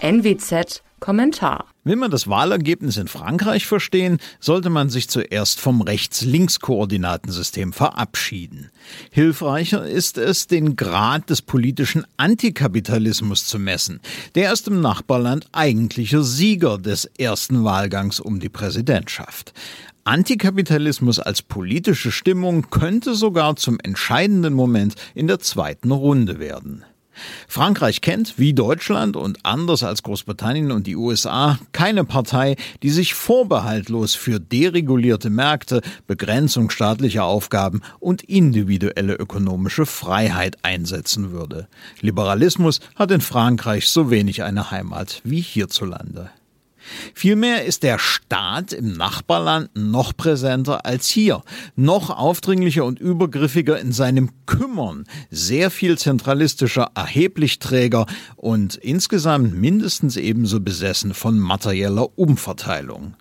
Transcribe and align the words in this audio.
NWZ 0.00 0.82
Kommentar. 0.98 1.66
Will 1.84 1.96
man 1.96 2.10
das 2.10 2.28
Wahlergebnis 2.28 2.98
in 2.98 3.08
Frankreich 3.08 3.66
verstehen, 3.66 4.18
sollte 4.38 4.68
man 4.70 4.90
sich 4.90 5.08
zuerst 5.08 5.58
vom 5.58 5.80
Rechts-Links-Koordinatensystem 5.80 7.72
verabschieden. 7.72 8.70
Hilfreicher 9.10 9.86
ist 9.86 10.18
es, 10.18 10.46
den 10.46 10.76
Grad 10.76 11.30
des 11.30 11.42
politischen 11.42 12.06
Antikapitalismus 12.18 13.46
zu 13.46 13.58
messen. 13.58 14.00
Der 14.34 14.52
ist 14.52 14.68
im 14.68 14.80
Nachbarland 14.80 15.48
eigentlicher 15.52 16.22
Sieger 16.22 16.78
des 16.78 17.06
ersten 17.18 17.64
Wahlgangs 17.64 18.20
um 18.20 18.40
die 18.40 18.50
Präsidentschaft. 18.50 19.54
Antikapitalismus 20.04 21.18
als 21.18 21.42
politische 21.42 22.10
Stimmung 22.10 22.70
könnte 22.70 23.14
sogar 23.14 23.56
zum 23.56 23.78
entscheidenden 23.80 24.54
Moment 24.54 24.94
in 25.14 25.26
der 25.26 25.40
zweiten 25.40 25.92
Runde 25.92 26.38
werden. 26.38 26.84
Frankreich 27.48 28.00
kennt, 28.00 28.38
wie 28.38 28.54
Deutschland 28.54 29.16
und 29.16 29.38
anders 29.44 29.82
als 29.82 30.02
Großbritannien 30.02 30.72
und 30.72 30.86
die 30.86 30.96
USA, 30.96 31.58
keine 31.72 32.04
Partei, 32.04 32.56
die 32.82 32.90
sich 32.90 33.14
vorbehaltlos 33.14 34.14
für 34.14 34.40
deregulierte 34.40 35.30
Märkte, 35.30 35.82
Begrenzung 36.06 36.70
staatlicher 36.70 37.24
Aufgaben 37.24 37.82
und 37.98 38.22
individuelle 38.22 39.14
ökonomische 39.14 39.86
Freiheit 39.86 40.58
einsetzen 40.62 41.32
würde. 41.32 41.68
Liberalismus 42.00 42.80
hat 42.96 43.10
in 43.10 43.20
Frankreich 43.20 43.88
so 43.88 44.10
wenig 44.10 44.42
eine 44.42 44.70
Heimat 44.70 45.20
wie 45.24 45.40
hierzulande. 45.40 46.30
Vielmehr 47.14 47.64
ist 47.64 47.82
der 47.82 47.98
Staat 47.98 48.72
im 48.72 48.92
Nachbarland 48.92 49.70
noch 49.74 50.16
präsenter 50.16 50.86
als 50.86 51.08
hier, 51.08 51.42
noch 51.76 52.10
aufdringlicher 52.10 52.84
und 52.84 52.98
übergriffiger 52.98 53.78
in 53.78 53.92
seinem 53.92 54.30
Kümmern, 54.46 55.04
sehr 55.30 55.70
viel 55.70 55.98
zentralistischer, 55.98 56.90
erheblich 56.94 57.58
träger 57.58 58.06
und 58.36 58.76
insgesamt 58.76 59.54
mindestens 59.54 60.16
ebenso 60.16 60.60
besessen 60.60 61.14
von 61.14 61.38
materieller 61.38 62.18
Umverteilung. 62.18 63.14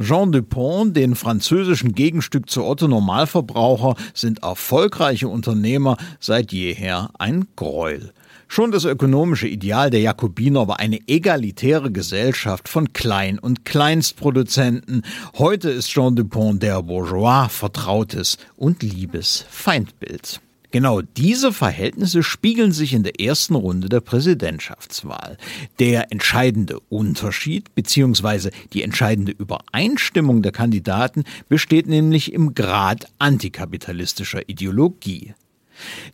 Jean 0.00 0.32
Dupont, 0.32 0.96
den 0.96 1.14
französischen 1.14 1.94
Gegenstück 1.94 2.48
zu 2.50 2.64
Otto 2.64 2.88
Normalverbraucher, 2.88 3.96
sind 4.14 4.42
erfolgreiche 4.42 5.28
Unternehmer 5.28 5.96
seit 6.20 6.52
jeher 6.52 7.10
ein 7.18 7.46
Gräuel. 7.56 8.12
Schon 8.48 8.70
das 8.70 8.84
ökonomische 8.84 9.48
Ideal 9.48 9.88
der 9.88 10.00
Jakobiner 10.00 10.68
war 10.68 10.78
eine 10.78 11.00
egalitäre 11.08 11.90
Gesellschaft 11.90 12.68
von 12.68 12.92
Klein- 12.92 13.38
und 13.38 13.64
Kleinstproduzenten. 13.64 15.06
Heute 15.38 15.70
ist 15.70 15.88
Jean 15.88 16.16
Dupont 16.16 16.62
der 16.62 16.82
Bourgeois 16.82 17.48
vertrautes 17.48 18.36
und 18.56 18.82
liebes 18.82 19.46
Feindbild. 19.48 20.42
Genau 20.72 21.02
diese 21.02 21.52
Verhältnisse 21.52 22.22
spiegeln 22.22 22.72
sich 22.72 22.94
in 22.94 23.02
der 23.02 23.20
ersten 23.20 23.54
Runde 23.54 23.90
der 23.90 24.00
Präsidentschaftswahl. 24.00 25.36
Der 25.78 26.10
entscheidende 26.10 26.80
Unterschied 26.88 27.74
bzw. 27.74 28.50
die 28.72 28.82
entscheidende 28.82 29.32
Übereinstimmung 29.32 30.40
der 30.40 30.52
Kandidaten 30.52 31.24
besteht 31.50 31.86
nämlich 31.86 32.32
im 32.32 32.54
Grad 32.54 33.06
antikapitalistischer 33.18 34.48
Ideologie. 34.48 35.34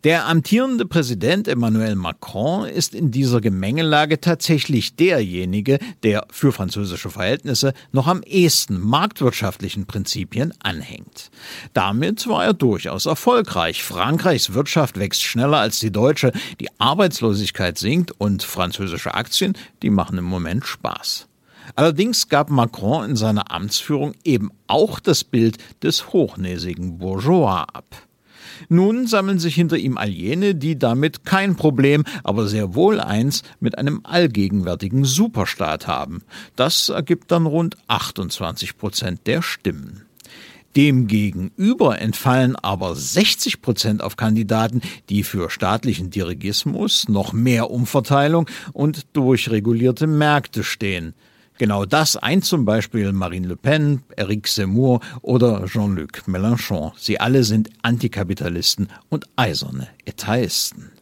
Der 0.04 0.26
amtierende 0.26 0.86
Präsident 0.86 1.48
Emmanuel 1.48 1.96
Macron 1.96 2.66
ist 2.66 2.94
in 2.94 3.10
dieser 3.10 3.40
Gemengelage 3.40 4.20
tatsächlich 4.20 4.96
derjenige, 4.96 5.78
der 6.02 6.26
für 6.30 6.52
französische 6.52 7.10
Verhältnisse 7.10 7.74
noch 7.92 8.06
am 8.06 8.22
ehesten 8.22 8.80
marktwirtschaftlichen 8.80 9.86
Prinzipien 9.86 10.54
anhängt. 10.62 11.30
Damit 11.74 12.28
war 12.28 12.44
er 12.44 12.54
durchaus 12.54 13.06
erfolgreich. 13.06 13.82
Frankreichs 13.82 14.54
Wirtschaft 14.54 14.98
wächst 14.98 15.22
schneller 15.22 15.58
als 15.58 15.80
die 15.80 15.90
deutsche, 15.90 16.32
die 16.60 16.68
Arbeitslosigkeit 16.78 17.78
sinkt 17.78 18.12
und 18.18 18.42
französische 18.42 19.14
Aktien, 19.14 19.54
die 19.82 19.90
machen 19.90 20.18
im 20.18 20.24
Moment 20.24 20.66
Spaß. 20.66 21.28
Allerdings 21.74 22.28
gab 22.28 22.50
Macron 22.50 23.10
in 23.10 23.16
seiner 23.16 23.50
Amtsführung 23.50 24.14
eben 24.24 24.50
auch 24.66 25.00
das 25.00 25.24
Bild 25.24 25.58
des 25.82 26.12
hochnäsigen 26.12 26.98
Bourgeois 26.98 27.64
ab. 27.72 28.07
Nun 28.68 29.06
sammeln 29.06 29.38
sich 29.38 29.54
hinter 29.54 29.76
ihm 29.76 29.96
all 29.96 30.08
jene, 30.08 30.54
die 30.54 30.78
damit 30.78 31.24
kein 31.24 31.56
Problem, 31.56 32.04
aber 32.24 32.46
sehr 32.46 32.74
wohl 32.74 33.00
eins 33.00 33.42
mit 33.60 33.78
einem 33.78 34.00
allgegenwärtigen 34.04 35.04
Superstaat 35.04 35.86
haben. 35.86 36.22
Das 36.56 36.88
ergibt 36.88 37.30
dann 37.30 37.46
rund 37.46 37.76
28 37.88 38.76
Prozent 38.76 39.26
der 39.26 39.42
Stimmen. 39.42 40.02
Demgegenüber 40.76 41.98
entfallen 42.00 42.54
aber 42.54 42.94
60 42.94 43.62
Prozent 43.62 44.02
auf 44.02 44.16
Kandidaten, 44.16 44.82
die 45.08 45.24
für 45.24 45.50
staatlichen 45.50 46.10
Dirigismus, 46.10 47.08
noch 47.08 47.32
mehr 47.32 47.70
Umverteilung 47.70 48.48
und 48.72 49.06
durchregulierte 49.14 50.06
Märkte 50.06 50.62
stehen. 50.62 51.14
Genau 51.58 51.84
das 51.84 52.16
eint 52.16 52.44
zum 52.44 52.64
Beispiel 52.64 53.12
Marine 53.12 53.48
Le 53.48 53.56
Pen, 53.56 54.02
Eric 54.16 54.46
Zemmour 54.46 55.00
oder 55.22 55.66
Jean-Luc 55.66 56.22
Mélenchon. 56.28 56.92
Sie 56.96 57.18
alle 57.18 57.42
sind 57.42 57.68
Antikapitalisten 57.82 58.88
und 59.08 59.26
eiserne 59.34 59.88
Etaisten. 60.04 60.92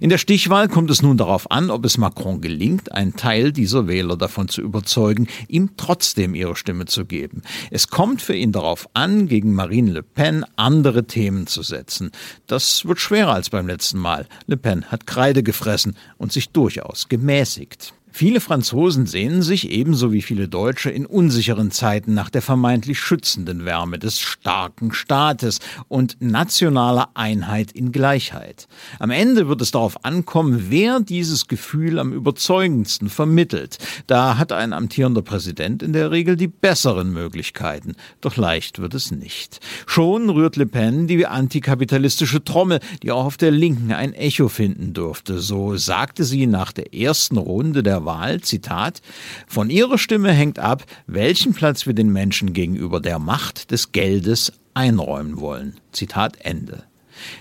In 0.00 0.08
der 0.08 0.18
Stichwahl 0.18 0.68
kommt 0.68 0.90
es 0.90 1.02
nun 1.02 1.18
darauf 1.18 1.50
an, 1.50 1.70
ob 1.70 1.84
es 1.84 1.98
Macron 1.98 2.40
gelingt, 2.40 2.92
einen 2.92 3.16
Teil 3.16 3.52
dieser 3.52 3.86
Wähler 3.86 4.16
davon 4.16 4.48
zu 4.48 4.62
überzeugen, 4.62 5.28
ihm 5.48 5.70
trotzdem 5.76 6.34
ihre 6.34 6.56
Stimme 6.56 6.86
zu 6.86 7.04
geben. 7.04 7.42
Es 7.70 7.88
kommt 7.88 8.22
für 8.22 8.34
ihn 8.34 8.52
darauf 8.52 8.88
an, 8.94 9.28
gegen 9.28 9.52
Marine 9.52 9.92
Le 9.92 10.02
Pen 10.02 10.44
andere 10.56 11.06
Themen 11.06 11.46
zu 11.46 11.62
setzen. 11.62 12.12
Das 12.46 12.86
wird 12.86 12.98
schwerer 12.98 13.34
als 13.34 13.50
beim 13.50 13.66
letzten 13.66 13.98
Mal. 13.98 14.26
Le 14.46 14.56
Pen 14.56 14.86
hat 14.86 15.06
Kreide 15.06 15.42
gefressen 15.42 15.96
und 16.16 16.32
sich 16.32 16.50
durchaus 16.50 17.08
gemäßigt. 17.08 17.92
Viele 18.14 18.40
Franzosen 18.40 19.06
sehnen 19.06 19.40
sich 19.40 19.70
ebenso 19.70 20.12
wie 20.12 20.20
viele 20.20 20.46
Deutsche 20.46 20.90
in 20.90 21.06
unsicheren 21.06 21.70
Zeiten 21.70 22.12
nach 22.12 22.28
der 22.28 22.42
vermeintlich 22.42 23.00
schützenden 23.00 23.64
Wärme 23.64 23.98
des 23.98 24.20
starken 24.20 24.92
Staates 24.92 25.60
und 25.88 26.18
nationaler 26.20 27.08
Einheit 27.14 27.72
in 27.72 27.90
Gleichheit. 27.90 28.68
Am 28.98 29.10
Ende 29.10 29.48
wird 29.48 29.62
es 29.62 29.70
darauf 29.70 30.04
ankommen, 30.04 30.66
wer 30.68 31.00
dieses 31.00 31.48
Gefühl 31.48 31.98
am 31.98 32.12
überzeugendsten 32.12 33.08
vermittelt. 33.08 33.78
Da 34.06 34.36
hat 34.36 34.52
ein 34.52 34.74
amtierender 34.74 35.22
Präsident 35.22 35.82
in 35.82 35.94
der 35.94 36.10
Regel 36.10 36.36
die 36.36 36.48
besseren 36.48 37.14
Möglichkeiten. 37.14 37.94
Doch 38.20 38.36
leicht 38.36 38.78
wird 38.78 38.92
es 38.92 39.10
nicht. 39.10 39.60
Schon 39.86 40.28
rührt 40.28 40.56
Le 40.56 40.66
Pen 40.66 41.06
die 41.06 41.26
antikapitalistische 41.26 42.44
Trommel, 42.44 42.80
die 43.02 43.10
auch 43.10 43.24
auf 43.24 43.36
der 43.38 43.52
Linken 43.52 43.90
ein 43.92 44.12
Echo 44.12 44.48
finden 44.48 44.92
dürfte. 44.92 45.38
So 45.38 45.78
sagte 45.78 46.24
sie 46.24 46.46
nach 46.46 46.72
der 46.72 46.92
ersten 46.94 47.38
Runde 47.38 47.82
Wahl, 48.04 48.40
Zitat, 48.40 49.02
von 49.46 49.70
ihrer 49.70 49.98
Stimme 49.98 50.32
hängt 50.32 50.58
ab, 50.58 50.84
welchen 51.06 51.54
Platz 51.54 51.86
wir 51.86 51.94
den 51.94 52.12
Menschen 52.12 52.52
gegenüber 52.52 53.00
der 53.00 53.18
Macht 53.18 53.70
des 53.70 53.92
Geldes 53.92 54.52
einräumen 54.74 55.40
wollen. 55.40 55.76
Zitat 55.92 56.38
Ende. 56.40 56.84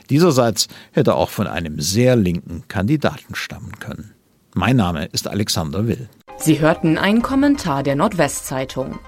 Dieser 0.10 0.32
Satz 0.32 0.68
hätte 0.92 1.16
auch 1.16 1.30
von 1.30 1.48
einem 1.48 1.80
sehr 1.80 2.16
linken 2.16 2.64
Kandidaten 2.68 3.36
stammen 3.36 3.80
können. 3.80 4.14
Mein 4.54 4.76
Name 4.76 5.06
ist 5.06 5.28
Alexander 5.28 5.88
Will. 5.88 6.10
Sie 6.38 6.60
hörten 6.60 6.98
einen 6.98 7.22
Kommentar 7.22 7.84
der 7.84 7.96
Nordwestzeitung. 7.96 9.00